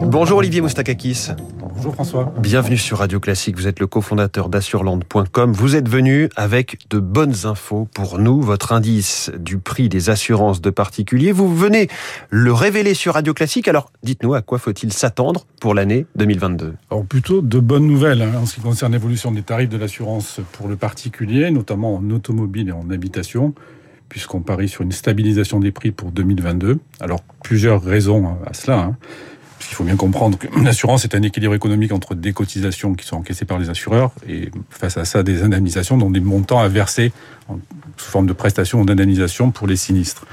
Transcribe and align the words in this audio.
Bonjour 0.00 0.38
Olivier 0.38 0.60
Moustakakis. 0.60 1.28
Bonjour 1.74 1.94
François. 1.94 2.32
Bienvenue 2.38 2.78
sur 2.78 2.98
Radio 2.98 3.20
Classique. 3.20 3.56
Vous 3.56 3.66
êtes 3.66 3.80
le 3.80 3.86
cofondateur 3.86 4.48
d'assureland.com. 4.48 5.52
Vous 5.52 5.76
êtes 5.76 5.88
venu 5.88 6.30
avec 6.36 6.78
de 6.88 6.98
bonnes 6.98 7.44
infos 7.44 7.86
pour 7.94 8.18
nous. 8.18 8.40
Votre 8.40 8.72
indice 8.72 9.30
du 9.38 9.58
prix 9.58 9.88
des 9.88 10.08
assurances 10.08 10.60
de 10.60 10.70
particuliers. 10.70 11.32
Vous 11.32 11.54
venez 11.54 11.88
le 12.30 12.52
révéler 12.52 12.94
sur 12.94 13.14
Radio 13.14 13.34
Classique. 13.34 13.68
Alors, 13.68 13.90
dites-nous 14.02 14.34
à 14.34 14.42
quoi 14.42 14.58
faut-il 14.58 14.92
s'attendre 14.92 15.46
pour 15.60 15.74
l'année 15.74 16.06
2022 16.16 16.74
Alors 16.90 17.04
plutôt 17.04 17.42
de 17.42 17.58
bonnes 17.58 17.86
nouvelles 17.86 18.22
hein, 18.22 18.32
en 18.40 18.46
ce 18.46 18.54
qui 18.54 18.60
concerne 18.60 18.92
l'évolution 18.92 19.32
des 19.32 19.42
tarifs 19.42 19.68
de 19.68 19.76
l'assurance 19.76 20.40
pour 20.52 20.68
le 20.68 20.76
particulier, 20.76 21.50
notamment 21.50 21.96
en 21.96 22.10
automobile 22.10 22.68
et 22.68 22.72
en 22.72 22.88
habitation 22.90 23.54
puisqu'on 24.08 24.40
parie 24.40 24.68
sur 24.68 24.82
une 24.82 24.92
stabilisation 24.92 25.60
des 25.60 25.72
prix 25.72 25.90
pour 25.90 26.10
2022. 26.12 26.78
Alors, 27.00 27.22
plusieurs 27.42 27.82
raisons 27.82 28.36
à 28.46 28.54
cela. 28.54 28.78
Hein. 28.78 28.96
Il 29.70 29.74
faut 29.74 29.84
bien 29.84 29.96
comprendre 29.96 30.38
que 30.38 30.46
l'assurance 30.62 31.04
est 31.04 31.14
un 31.14 31.22
équilibre 31.22 31.54
économique 31.54 31.92
entre 31.92 32.14
des 32.14 32.32
cotisations 32.32 32.94
qui 32.94 33.06
sont 33.06 33.16
encaissées 33.16 33.44
par 33.44 33.58
les 33.58 33.68
assureurs 33.68 34.12
et 34.28 34.50
face 34.70 34.96
à 34.96 35.04
ça 35.04 35.22
des 35.22 35.42
indemnisations 35.42 35.98
dont 35.98 36.10
des 36.10 36.20
montants 36.20 36.60
à 36.60 36.68
verser 36.68 37.12
sous 37.96 38.10
forme 38.10 38.26
de 38.26 38.32
prestations 38.32 38.80
ou 38.80 38.84
d'indemnisation 38.84 39.50
pour 39.50 39.66
les 39.66 39.76
sinistres. 39.76 40.24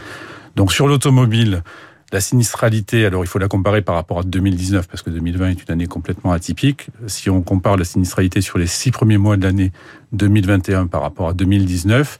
Donc 0.56 0.72
sur 0.72 0.88
l'automobile, 0.88 1.64
la 2.12 2.22
sinistralité, 2.22 3.06
alors 3.06 3.24
il 3.24 3.28
faut 3.28 3.40
la 3.40 3.48
comparer 3.48 3.82
par 3.82 3.96
rapport 3.96 4.20
à 4.20 4.24
2019 4.24 4.88
parce 4.88 5.02
que 5.02 5.10
2020 5.10 5.50
est 5.50 5.64
une 5.64 5.72
année 5.72 5.88
complètement 5.88 6.32
atypique. 6.32 6.88
Si 7.08 7.30
on 7.30 7.42
compare 7.42 7.76
la 7.76 7.86
sinistralité 7.86 8.42
sur 8.42 8.60
les 8.60 8.68
six 8.68 8.92
premiers 8.92 9.18
mois 9.18 9.36
de 9.36 9.44
l'année 9.44 9.72
2021 10.12 10.88
par 10.88 11.02
rapport 11.02 11.30
à 11.30 11.34
2019, 11.34 12.20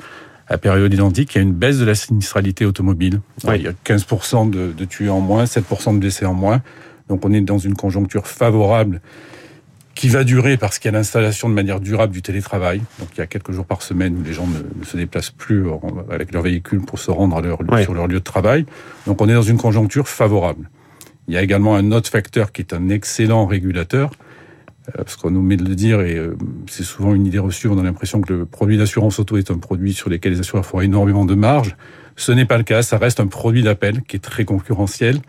à 0.54 0.58
période 0.58 0.94
identique, 0.94 1.36
il 1.36 1.38
y 1.38 1.40
a 1.40 1.44
une 1.44 1.54
baisse 1.54 1.80
de 1.80 1.86
la 1.86 1.96
sinistralité 1.96 2.66
automobile. 2.66 3.22
Il 3.44 3.62
y 3.62 3.68
a 3.68 3.74
15% 3.86 4.50
de, 4.50 4.72
de, 4.72 4.86
tués 4.86 5.10
en 5.10 5.20
moins, 5.20 5.46
7% 5.46 5.96
de 5.96 6.00
blessés 6.00 6.26
en 6.26 6.34
moins. 6.34 6.62
Donc 7.10 7.26
on 7.26 7.34
est 7.34 7.42
dans 7.42 7.58
une 7.58 7.76
conjoncture 7.76 8.28
favorable 8.28 9.02
qui 9.96 10.10
va 10.10 10.24
durer 10.24 10.58
parce 10.58 10.80
qu'il 10.80 10.92
y 10.92 10.96
a 10.96 10.98
l'installation 10.98 11.50
de 11.50 11.54
manière 11.54 11.80
durable 11.80 12.14
du 12.14 12.22
télétravail. 12.22 12.82
Donc 13.00 13.10
il 13.16 13.20
y 13.20 13.22
a 13.22 13.28
quelques 13.28 13.52
jours 13.52 13.66
par 13.66 13.82
semaine 13.82 14.18
où 14.18 14.24
les 14.24 14.34
gens 14.34 14.48
ne, 14.48 14.86
se 14.86 14.98
déplacent 14.98 15.32
plus 15.32 15.66
avec 16.10 16.34
leur 16.34 16.44
véhicule 16.44 16.82
pour 16.82 17.00
se 17.00 17.12
rendre 17.12 17.38
à 17.38 17.42
leur, 17.42 17.60
sur 17.84 17.94
leur 17.94 18.08
lieu 18.08 18.20
de 18.20 18.24
travail. 18.24 18.66
Donc 19.06 19.22
on 19.22 19.30
est 19.30 19.34
dans 19.34 19.44
une 19.44 19.58
conjoncture 19.58 20.08
favorable. 20.08 20.70
Il 21.28 21.34
y 21.34 21.38
a 21.38 21.42
également 21.42 21.76
un 21.76 21.92
autre 21.92 22.10
facteur 22.10 22.52
qui 22.52 22.62
est 22.62 22.74
un 22.74 22.90
excellent 22.90 23.46
régulateur, 23.46 24.12
parce 24.92 25.16
qu'on 25.16 25.32
nous 25.32 25.42
met 25.42 25.58
de 25.58 25.64
le 25.64 25.76
dire, 25.76 26.02
et 26.02 26.16
euh, 26.16 26.36
c'est 26.70 26.84
souvent 26.84 27.14
une 27.14 27.26
idée 27.26 27.40
reçue, 27.40 27.68
on 27.68 27.80
a 27.80 27.84
l'impression 27.84 28.22
que 28.22 28.34
le 28.34 28.46
produit 28.46 28.78
d'assurance 28.78 29.20
auto 29.20 29.38
est 29.38 29.50
un 29.50 29.58
produit 29.58 29.94
sur 29.94 30.10
lequel 30.10 30.34
les 30.34 30.40
assureurs 30.40 30.66
font 30.66 30.82
énormément 30.82 31.26
de 31.26 31.36
marge. 31.36 31.76
Ce 32.16 32.32
n'est 32.32 32.46
pas 32.46 32.58
le 32.58 32.64
cas, 32.64 32.82
ça 32.82 32.98
reste 32.98 33.20
un 33.20 33.28
produit 33.28 33.64
d'appel 33.64 34.04
qui 34.04 34.18
est 34.18 34.20
très 34.20 34.46
concurrentiel. 34.46 35.20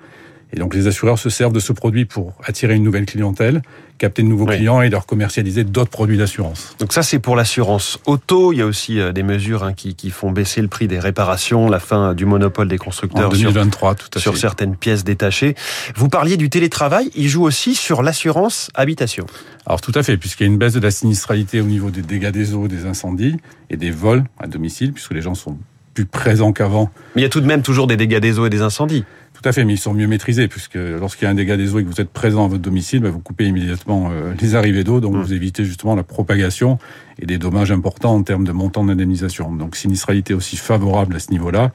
Et 0.53 0.59
donc 0.59 0.75
les 0.75 0.87
assureurs 0.87 1.19
se 1.19 1.31
servent 1.31 1.53
de 1.53 1.61
ce 1.61 1.73
produit 1.73 2.05
pour 2.05 2.33
attirer 2.45 2.75
une 2.75 2.85
nouvelle 2.85 3.07
clientèle, 3.07 3.63
capter 3.99 4.23
de 4.23 4.29
nouveaux 4.29 4.47
clients 4.47 4.83
et 4.83 4.91
leur 4.91 5.07
commercialiser 5.07 5.65
d'autres 5.65 5.91
produits 5.91 6.17
d'assurance. 6.17 6.77
Donc 6.79 6.93
ça 6.93 7.03
c'est 7.03 7.19
pour 7.19 7.37
l'assurance 7.37 7.99
auto. 8.07 8.53
Il 8.53 8.59
y 8.59 8.63
a 8.63 8.67
aussi 8.67 9.01
euh, 9.01 9.13
des 9.13 9.23
mesures 9.23 9.65
hein, 9.65 9.73
qui, 9.73 9.95
qui, 9.95 10.11
font 10.11 10.31
baisser 10.31 10.63
le 10.63 10.69
prix 10.69 10.89
des 10.89 10.99
réparations, 10.99 11.69
la 11.69 11.81
fin 11.81 12.15
du 12.15 12.25
monopole 12.25 12.69
des 12.69 12.79
constructeurs 12.79 13.27
en 13.27 13.33
2023, 13.33 13.97
sur, 13.97 14.09
tout 14.09 14.19
à 14.19 14.21
sur 14.21 14.37
certaines 14.37 14.77
pièces 14.77 15.05
détachées. 15.05 15.55
Vous 15.97 16.09
parliez 16.09 16.37
du 16.37 16.51
télétravail, 16.51 17.11
il 17.15 17.29
joue 17.29 17.43
aussi 17.43 17.75
sur 17.75 18.03
l'assurance 18.03 18.71
habitation. 18.75 19.27
Alors 19.67 19.81
tout 19.81 19.93
à 19.95 20.03
fait, 20.03 20.17
puisqu'il 20.17 20.45
y 20.45 20.47
a 20.49 20.53
une 20.53 20.59
baisse 20.59 20.75
de 20.75 20.81
la 20.81 20.91
sinistralité 20.91 21.61
au 21.61 21.67
niveau 21.67 21.91
des 21.91 22.03
dégâts 22.03 22.31
des 22.31 22.55
eaux, 22.55 22.69
des 22.69 22.87
incendies 22.87 23.37
et 23.71 23.77
des 23.77 23.91
vols 23.91 24.25
à 24.39 24.47
domicile, 24.47 24.93
puisque 24.93 25.13
les 25.13 25.23
gens 25.23 25.35
sont 25.35 25.59
plus 25.95 26.05
présents 26.05 26.53
qu'avant. 26.53 26.91
Mais 27.15 27.23
il 27.23 27.25
y 27.25 27.27
a 27.27 27.31
tout 27.31 27.41
de 27.41 27.47
même 27.47 27.63
toujours 27.63 27.87
des 27.87 27.97
dégâts 27.97 28.19
des 28.19 28.39
eaux 28.39 28.47
et 28.47 28.51
des 28.51 28.63
incendies. 28.63 29.05
Tout 29.33 29.49
à 29.49 29.53
fait, 29.53 29.65
mais 29.65 29.75
ils 29.75 29.79
sont 29.79 29.95
mieux 29.95 30.07
maîtrisés, 30.07 30.49
puisque 30.49 30.77
lorsqu'il 30.77 31.25
y 31.25 31.29
a 31.29 31.31
un 31.31 31.35
dégât 31.35 31.57
des 31.57 31.75
eaux 31.75 31.79
et 31.79 31.85
que 31.85 31.89
vous 31.89 32.01
êtes 32.01 32.11
présent 32.11 32.45
à 32.45 32.49
votre 32.49 32.63
domicile, 32.63 33.01
bah, 33.01 33.11
vous 33.11 33.21
coupez 33.21 33.47
immédiatement 33.47 34.11
euh, 34.11 34.33
les 34.41 34.55
arrivées 34.55 34.85
d'eau, 34.85 35.01
donc 35.01 35.15
mmh. 35.15 35.21
vous 35.21 35.33
évitez 35.33 35.65
justement 35.65 35.95
la 35.95 36.03
propagation 36.03 36.79
et 37.21 37.27
des 37.27 37.39
dommages 37.39 37.73
importants 37.73 38.15
en 38.15 38.23
termes 38.23 38.45
de 38.45 38.53
montant 38.53 38.85
d'indemnisation. 38.85 39.53
Donc 39.53 39.77
sinistralité 39.77 40.35
aussi 40.35 40.57
favorable 40.57 41.17
à 41.17 41.19
ce 41.19 41.31
niveau-là. 41.31 41.73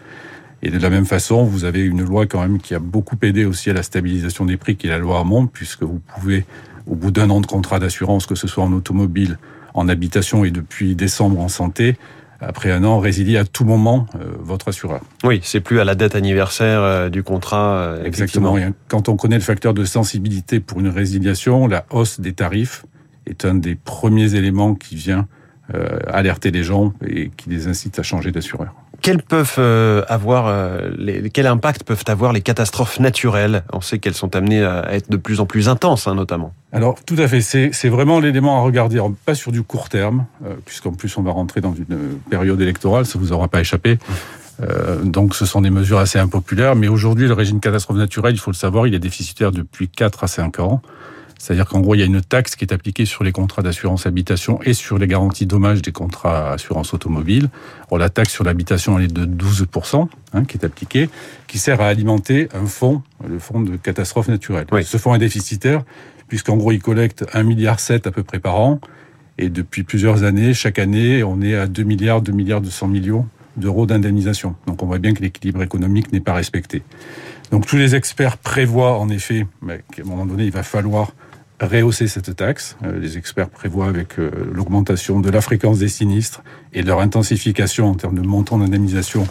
Et 0.62 0.72
de 0.72 0.78
la 0.78 0.90
même 0.90 1.06
façon, 1.06 1.44
vous 1.44 1.64
avez 1.64 1.82
une 1.82 2.04
loi 2.04 2.26
quand 2.26 2.42
même 2.42 2.60
qui 2.60 2.76
a 2.76 2.80
beaucoup 2.80 3.16
aidé 3.22 3.46
aussi 3.46 3.70
à 3.70 3.74
la 3.74 3.84
stabilisation 3.84 4.46
des 4.46 4.58
prix, 4.58 4.76
qui 4.76 4.88
est 4.88 4.90
la 4.90 4.98
loi 4.98 5.20
Hamon, 5.20 5.48
puisque 5.48 5.84
vous 5.84 6.02
pouvez, 6.16 6.46
au 6.86 6.96
bout 6.96 7.12
d'un 7.12 7.30
an 7.30 7.40
de 7.40 7.46
contrat 7.46 7.80
d'assurance, 7.80 8.26
que 8.26 8.36
ce 8.36 8.48
soit 8.48 8.64
en 8.64 8.74
automobile, 8.74 9.38
en 9.74 9.88
habitation 9.88 10.44
et 10.44 10.52
depuis 10.52 10.96
décembre 10.96 11.40
en 11.40 11.48
santé, 11.48 11.96
après 12.42 12.72
un 12.72 12.84
an, 12.84 13.00
résilier 13.00 13.38
à 13.38 13.46
tout 13.46 13.66
moment 13.66 14.06
euh, 14.16 14.32
votre 14.40 14.70
assureur. 14.70 15.02
Oui, 15.24 15.42
c'est 15.44 15.60
plus 15.60 15.80
à 15.80 15.84
la 15.84 15.96
date 15.96 16.16
anniversaire 16.16 16.82
euh, 16.82 17.10
du 17.10 17.24
contrat. 17.24 17.80
Euh, 17.80 18.06
Exactement. 18.06 18.56
Quand 18.88 19.10
on 19.10 19.16
connaît 19.16 19.38
le 19.38 19.42
facteur 19.42 19.74
de 19.74 19.84
sensibilité 19.84 20.60
pour 20.60 20.80
une 20.80 20.90
résiliation, 20.90 21.68
la 21.68 21.86
hausse 21.90 22.20
des 22.20 22.34
tarifs 22.34 22.86
est 23.26 23.46
un 23.46 23.56
des 23.56 23.76
premiers 23.76 24.36
éléments 24.36 24.76
qui 24.76 24.96
vient 24.96 25.28
alerter 26.08 26.50
les 26.50 26.64
gens 26.64 26.94
et 27.06 27.30
qui 27.38 27.52
les 27.52 27.68
incite 27.68 28.00
à 28.00 28.02
changer 28.02 28.32
d'assureur. 28.32 28.74
Quels 29.02 29.22
peuvent 29.22 29.56
euh, 29.58 30.04
avoir 30.08 30.48
euh, 30.48 30.90
quel 31.34 31.48
impact 31.48 31.84
peuvent 31.84 32.04
avoir 32.08 32.34
les 32.34 32.42
catastrophes 32.42 33.00
naturelles? 33.00 33.64
On 33.72 33.82
sait 33.82 34.00
qu'elles 34.00 34.14
sont 34.14 34.36
amenées 34.36 34.64
à 34.64 34.94
être 34.94 35.10
de 35.10 35.18
plus 35.18 35.40
en 35.40 35.46
plus 35.46 35.70
intenses, 35.70 36.08
hein, 36.08 36.16
notamment. 36.16 36.54
Alors 36.72 36.98
tout 37.06 37.16
à 37.18 37.28
fait, 37.28 37.42
c'est 37.42 37.90
vraiment 37.90 38.20
l'élément 38.20 38.60
à 38.60 38.62
regarder, 38.62 39.02
pas 39.26 39.36
sur 39.36 39.52
du 39.52 39.64
court 39.64 39.90
terme, 39.90 40.26
euh, 40.46 40.56
puisqu'en 40.66 40.92
plus 40.92 41.18
on 41.18 41.22
va 41.22 41.32
rentrer 41.32 41.62
dans 41.62 41.74
une 41.74 41.98
période 42.30 42.60
électorale, 42.62 43.06
ça 43.06 43.18
vous 43.18 43.32
aura 43.32 43.48
pas 43.48 43.62
échappé. 43.62 43.98
Donc 45.06 45.36
ce 45.36 45.46
sont 45.46 45.62
des 45.62 45.70
mesures 45.70 46.00
assez 46.00 46.20
impopulaires, 46.20 46.76
mais 46.76 46.90
aujourd'hui 46.90 47.28
le 47.30 47.34
régime 47.34 47.62
catastrophe 47.62 47.96
naturelle, 47.96 48.36
il 48.36 48.40
faut 48.40 48.52
le 48.52 48.58
savoir, 48.58 48.88
il 48.88 48.94
est 48.94 49.00
déficitaire 49.00 49.54
depuis 49.54 49.88
4 49.88 50.26
à 50.26 50.28
5 50.28 50.60
ans. 50.60 50.82
C'est-à-dire 51.40 51.66
qu'en 51.66 51.80
gros, 51.80 51.96
il 51.96 52.00
y 52.00 52.04
a 52.04 52.06
une 52.06 52.22
taxe 52.22 52.56
qui 52.56 52.66
est 52.66 52.74
appliquée 52.74 53.06
sur 53.06 53.24
les 53.24 53.32
contrats 53.32 53.62
d'assurance 53.62 54.06
habitation 54.06 54.60
et 54.64 54.74
sur 54.74 54.98
les 54.98 55.08
garanties 55.08 55.46
dommages 55.46 55.82
des 55.82 55.94
contrats 55.94 56.52
assurance 56.52 56.94
automobile. 56.94 57.50
Alors, 57.88 57.98
la 57.98 58.10
taxe 58.10 58.34
sur 58.34 58.44
l'habitation, 58.44 59.00
elle 59.00 59.06
est 59.06 59.14
de 59.14 59.26
12%, 59.26 60.08
hein, 60.34 60.44
qui 60.44 60.58
est 60.58 60.66
appliquée, 60.66 61.10
qui 61.48 61.58
sert 61.58 61.80
à 61.80 61.88
alimenter 61.88 62.50
un 62.54 62.66
fonds, 62.66 63.02
le 63.28 63.40
fonds 63.40 63.62
de 63.62 63.78
catastrophe 63.78 64.28
naturelle. 64.28 64.68
Ce 64.84 64.98
fonds 64.98 65.16
est 65.16 65.20
déficitaire, 65.20 65.84
puisqu'en 66.28 66.58
gros, 66.58 66.74
il 66.74 66.82
collecte 66.82 67.24
1,7 67.34 67.44
milliard 67.44 67.78
à 68.06 68.12
peu 68.12 68.24
près 68.24 68.40
par 68.40 68.60
an. 68.60 68.82
Et 69.38 69.48
depuis 69.48 69.84
plusieurs 69.84 70.24
années, 70.24 70.54
chaque 70.54 70.78
année, 70.78 71.24
on 71.24 71.42
est 71.42 71.56
à 71.56 71.68
2 71.68 71.84
milliards, 71.84 72.22
2 72.22 72.34
milliards 72.34 72.60
200 72.60 72.90
millions 72.90 73.26
d'euros 73.56 73.86
d'indemnisation. 73.86 74.56
Donc 74.68 74.84
on 74.84 74.86
voit 74.86 75.00
bien 75.00 75.14
que 75.14 75.22
l'équilibre 75.22 75.64
économique 75.64 76.12
n'est 76.12 76.20
pas 76.20 76.34
respecté. 76.34 76.84
Donc 77.52 77.66
tous 77.66 77.78
les 77.78 77.96
experts 77.96 78.38
prévoient 78.38 79.00
en 79.00 79.10
effet 79.10 79.48
qu'à 79.94 80.02
un 80.02 80.06
moment 80.06 80.26
donné, 80.26 80.46
il 80.46 80.52
va 80.52 80.64
falloir 80.64 81.14
rehausser 81.62 82.08
cette 82.08 82.36
taxe. 82.36 82.78
Euh, 82.84 83.00
les 83.00 83.18
experts 83.18 83.50
prévoient 83.50 83.88
avec 83.88 84.20
euh, 84.20 84.32
l'augmentation 84.52 85.20
de 85.20 85.30
la 85.30 85.42
fréquence 85.42 85.80
des 85.80 85.90
sinistres 85.90 86.42
et 86.74 86.82
de 86.82 86.88
leur 86.88 87.00
intensification 87.00 87.90
en 87.90 87.96
termes 87.96 88.16
de 88.16 88.26
montant 88.26 88.58
d'indemnisation 88.58 89.28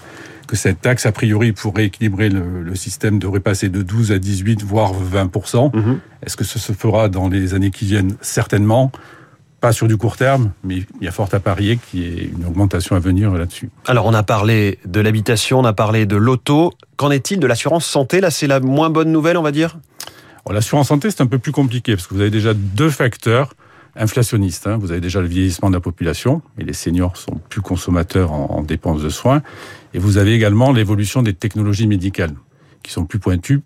que 0.47 0.57
cette 0.57 0.81
taxe, 0.81 1.05
a 1.05 1.13
priori, 1.13 1.53
pourrait 1.53 1.85
équilibrer 1.85 2.31
le, 2.31 2.63
le, 2.63 2.75
système, 2.75 3.19
devrait 3.19 3.41
passer 3.41 3.69
de 3.69 3.83
12 3.83 4.13
à 4.13 4.19
18, 4.19 4.63
voire 4.63 4.95
20 4.95 5.27
mm-hmm. 5.27 5.99
Est-ce 6.25 6.37
que 6.37 6.45
ce 6.45 6.59
se 6.59 6.73
fera 6.73 7.11
dans 7.11 7.29
les 7.29 7.53
années 7.55 7.71
qui 7.71 7.85
viennent? 7.85 8.17
Certainement. 8.23 8.91
Pas 9.61 9.73
sur 9.73 9.89
du 9.89 9.97
court 9.97 10.17
terme, 10.17 10.53
mais 10.63 10.85
il 11.01 11.05
y 11.05 11.09
a 11.09 11.11
fort 11.11 11.29
à 11.33 11.41
parier 11.41 11.79
qu'il 11.79 12.01
y 12.01 12.05
ait 12.05 12.31
une 12.33 12.47
augmentation 12.47 12.95
à 12.95 13.01
venir 13.01 13.33
là-dessus. 13.33 13.71
Alors, 13.87 14.07
on 14.07 14.15
a 14.15 14.23
parlé 14.23 14.79
de 14.87 15.01
l'habitation, 15.01 15.59
on 15.59 15.65
a 15.65 15.73
parlé 15.73 16.07
de 16.07 16.17
l'auto. 16.17 16.73
Qu'en 16.97 17.11
est-il 17.11 17.41
de 17.41 17.47
l'assurance 17.47 17.85
santé? 17.85 18.21
Là, 18.21 18.31
c'est 18.31 18.47
la 18.47 18.61
moins 18.61 18.89
bonne 18.89 19.11
nouvelle, 19.11 19.37
on 19.37 19.43
va 19.43 19.51
dire? 19.51 19.79
L'assurance 20.53 20.89
santé, 20.89 21.11
c'est 21.11 21.21
un 21.21 21.27
peu 21.27 21.39
plus 21.39 21.53
compliqué 21.53 21.95
parce 21.95 22.07
que 22.07 22.15
vous 22.15 22.21
avez 22.21 22.31
déjà 22.31 22.55
deux 22.55 22.91
facteurs 22.91 23.55
inflationnistes. 23.97 24.67
Hein. 24.67 24.79
Vous 24.79 24.93
avez 24.93 25.01
déjà 25.01 25.21
le 25.21 25.27
vieillissement 25.27 25.69
de 25.69 25.75
la 25.75 25.81
population, 25.81 26.43
et 26.59 26.65
les 26.65 26.73
seniors 26.73 27.17
sont 27.17 27.41
plus 27.49 27.61
consommateurs 27.61 28.33
en, 28.33 28.63
dépenses 28.63 29.03
de 29.03 29.09
soins. 29.09 29.43
Et 29.95 29.99
vous 29.99 30.19
avez 30.19 30.35
également 30.35 30.73
l'évolution 30.73 31.23
des 31.23 31.35
technologies 31.35 31.87
médicales, 31.87 32.35
qui 32.83 32.93
sont 32.93 33.05
plus 33.05 33.19
pointues 33.19 33.61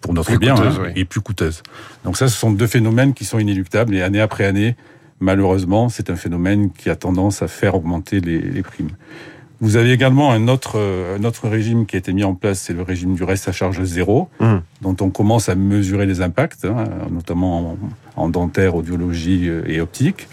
pour 0.00 0.14
notre 0.14 0.36
bien 0.36 0.56
hein, 0.56 0.92
et 0.96 1.04
plus 1.04 1.20
coûteuses. 1.20 1.62
Donc 2.04 2.16
ça, 2.16 2.28
ce 2.28 2.36
sont 2.36 2.50
deux 2.50 2.66
phénomènes 2.66 3.12
qui 3.12 3.24
sont 3.24 3.38
inéluctables, 3.38 3.94
et 3.94 4.02
année 4.02 4.20
après 4.20 4.44
année, 4.44 4.76
malheureusement, 5.20 5.88
c'est 5.88 6.10
un 6.10 6.16
phénomène 6.16 6.70
qui 6.72 6.88
a 6.88 6.96
tendance 6.96 7.42
à 7.42 7.48
faire 7.48 7.74
augmenter 7.74 8.20
les, 8.20 8.38
les 8.38 8.62
primes. 8.62 8.90
Vous 9.64 9.76
avez 9.76 9.92
également 9.92 10.30
un 10.30 10.46
autre, 10.48 10.74
euh, 10.76 11.16
un 11.16 11.24
autre 11.24 11.48
régime 11.48 11.86
qui 11.86 11.96
a 11.96 11.98
été 11.98 12.12
mis 12.12 12.22
en 12.22 12.34
place, 12.34 12.60
c'est 12.60 12.74
le 12.74 12.82
régime 12.82 13.14
du 13.14 13.24
reste 13.24 13.48
à 13.48 13.52
charge 13.52 13.82
zéro, 13.82 14.28
mmh. 14.38 14.56
dont 14.82 14.96
on 15.00 15.08
commence 15.08 15.48
à 15.48 15.54
mesurer 15.54 16.04
les 16.04 16.20
impacts, 16.20 16.66
hein, 16.66 16.84
notamment 17.10 17.74
en, 18.14 18.28
dentaire, 18.28 18.74
audiologie 18.74 19.48
euh, 19.48 19.62
et 19.66 19.80
optique. 19.80 20.28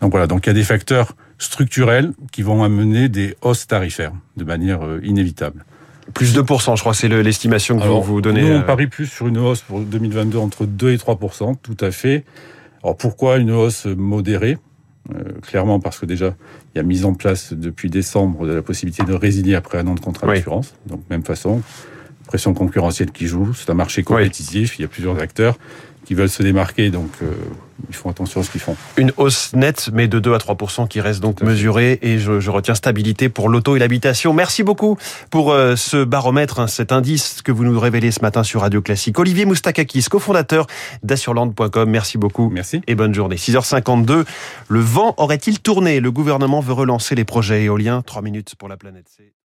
Donc 0.00 0.12
voilà, 0.12 0.28
donc 0.28 0.46
il 0.46 0.50
y 0.50 0.52
a 0.52 0.54
des 0.54 0.62
facteurs 0.62 1.16
structurels 1.38 2.12
qui 2.30 2.42
vont 2.42 2.62
amener 2.62 3.08
des 3.08 3.36
hausses 3.42 3.66
tarifaires 3.66 4.12
de 4.36 4.44
manière 4.44 4.86
euh, 4.86 5.00
inévitable. 5.02 5.64
Plus 6.14 6.32
de 6.32 6.40
2%, 6.40 6.76
je 6.76 6.80
crois, 6.80 6.94
c'est 6.94 7.08
l'estimation 7.08 7.80
que 7.80 7.88
vous 7.88 8.02
vous 8.02 8.20
donnez. 8.20 8.48
Nous, 8.48 8.58
on 8.58 8.62
parie 8.62 8.86
plus 8.86 9.06
sur 9.06 9.26
une 9.26 9.38
hausse 9.38 9.62
pour 9.62 9.80
2022 9.80 10.38
entre 10.38 10.64
2 10.64 10.92
et 10.92 10.96
3%, 10.96 11.56
tout 11.60 11.76
à 11.80 11.90
fait. 11.90 12.24
Alors 12.84 12.96
pourquoi 12.96 13.38
une 13.38 13.50
hausse 13.50 13.86
modérée? 13.86 14.58
Euh, 15.14 15.40
clairement 15.40 15.80
parce 15.80 15.98
que 15.98 16.06
déjà, 16.06 16.34
il 16.74 16.78
y 16.78 16.80
a 16.80 16.82
mise 16.82 17.04
en 17.04 17.14
place 17.14 17.52
depuis 17.52 17.90
décembre 17.90 18.46
de 18.46 18.52
la 18.52 18.62
possibilité 18.62 19.04
de 19.04 19.14
résilier 19.14 19.54
après 19.54 19.78
un 19.78 19.86
an 19.86 19.94
de 19.94 20.00
contrat 20.00 20.26
d'assurance. 20.26 20.74
Donc 20.86 21.00
même 21.10 21.22
façon, 21.22 21.62
pression 22.26 22.54
concurrentielle 22.54 23.12
qui 23.12 23.26
joue. 23.26 23.54
C'est 23.54 23.70
un 23.70 23.74
marché 23.74 24.02
compétitif. 24.02 24.78
Il 24.78 24.82
y 24.82 24.84
a 24.84 24.88
plusieurs 24.88 25.20
acteurs 25.20 25.58
qui 26.06 26.14
veulent 26.14 26.30
se 26.30 26.42
démarquer, 26.42 26.90
donc 26.90 27.10
euh, 27.20 27.32
ils 27.88 27.94
font 27.94 28.08
attention 28.08 28.40
à 28.40 28.44
ce 28.44 28.50
qu'ils 28.50 28.60
font. 28.60 28.76
Une 28.96 29.12
hausse 29.16 29.52
nette, 29.54 29.90
mais 29.92 30.06
de 30.06 30.20
2 30.20 30.34
à 30.34 30.38
3% 30.38 30.86
qui 30.86 31.00
reste 31.00 31.20
donc 31.20 31.42
mesurée, 31.42 31.98
et 32.00 32.18
je, 32.18 32.38
je, 32.38 32.50
retiens 32.50 32.76
stabilité 32.76 33.28
pour 33.28 33.48
l'auto 33.48 33.74
et 33.74 33.80
l'habitation. 33.80 34.32
Merci 34.32 34.62
beaucoup 34.62 34.96
pour 35.30 35.52
euh, 35.52 35.74
ce 35.74 36.04
baromètre, 36.04 36.60
hein, 36.60 36.68
cet 36.68 36.92
indice 36.92 37.42
que 37.42 37.50
vous 37.50 37.64
nous 37.64 37.78
révélez 37.78 38.12
ce 38.12 38.20
matin 38.20 38.44
sur 38.44 38.60
Radio 38.60 38.80
Classique. 38.80 39.18
Olivier 39.18 39.44
Moustakakis, 39.44 40.04
cofondateur 40.04 40.68
d'assurland.com, 41.02 41.90
merci 41.90 42.18
beaucoup. 42.18 42.50
Merci. 42.50 42.80
Et 42.86 42.94
bonne 42.94 43.12
journée. 43.12 43.36
6h52, 43.36 44.24
le 44.68 44.80
vent 44.80 45.14
aurait-il 45.16 45.58
tourné? 45.58 45.98
Le 45.98 46.12
gouvernement 46.12 46.60
veut 46.60 46.72
relancer 46.72 47.16
les 47.16 47.24
projets 47.24 47.64
éoliens. 47.64 48.02
3 48.02 48.22
minutes 48.22 48.54
pour 48.54 48.68
la 48.68 48.76
planète 48.76 49.08
C. 49.08 49.36